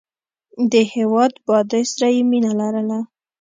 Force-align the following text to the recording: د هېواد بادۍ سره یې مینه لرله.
د 0.71 0.73
هېواد 0.93 1.31
بادۍ 1.47 1.83
سره 1.91 2.07
یې 2.15 2.21
مینه 2.31 2.51
لرله. 2.59 2.99